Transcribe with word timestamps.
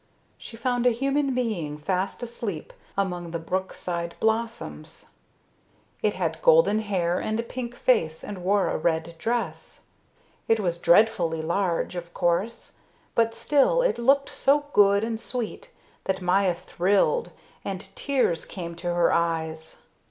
She 0.39 0.57
found 0.57 0.87
a 0.87 0.89
human 0.89 1.35
being 1.35 1.77
fast 1.77 2.23
asleep 2.23 2.73
among 2.97 3.29
the 3.29 3.37
brookside 3.37 4.15
blossoms. 4.19 5.11
It 6.01 6.15
had 6.15 6.41
golden 6.41 6.79
hair 6.79 7.19
and 7.19 7.39
a 7.39 7.43
pink 7.43 7.75
face 7.75 8.23
and 8.23 8.43
wore 8.43 8.69
a 8.69 8.79
red 8.79 9.15
dress. 9.19 9.81
It 10.47 10.59
was 10.59 10.79
dreadfully 10.79 11.43
large, 11.43 11.95
of 11.95 12.15
course, 12.15 12.71
but 13.13 13.35
still 13.35 13.83
it 13.83 13.99
looked 13.99 14.29
so 14.29 14.65
good 14.73 15.03
and 15.03 15.19
sweet 15.21 15.71
that 16.05 16.19
Maya 16.19 16.55
thrilled, 16.55 17.31
and 17.63 17.87
tears 17.95 18.45
came 18.45 18.73
to 18.77 18.87
her 18.95 19.13
eyes. 19.13 19.83